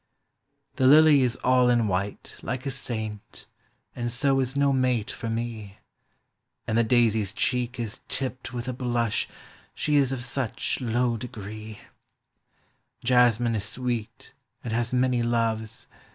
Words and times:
The 0.77 0.87
lily 0.87 1.21
is 1.21 1.35
all 1.43 1.69
in 1.69 1.87
white, 1.87 2.35
like 2.41 2.65
a 2.65 2.71
saint, 2.71 3.45
And 3.95 4.11
so 4.11 4.39
is 4.39 4.55
no 4.55 4.73
mate 4.73 5.11
for 5.11 5.29
me; 5.29 5.77
And 6.65 6.75
the 6.75 6.83
daisy's 6.83 7.31
cheek 7.31 7.79
is 7.79 7.99
tipped 8.07 8.51
with 8.51 8.67
a 8.67 8.73
blush 8.73 9.29
She 9.75 9.97
is 9.97 10.11
of 10.11 10.23
such 10.23 10.81
low 10.81 11.17
degree; 11.17 11.81
Jasmine 13.03 13.53
is 13.53 13.65
sweet, 13.65 14.33
and 14.63 14.73
has 14.73 14.91
many 14.91 15.21
loves. 15.21 15.87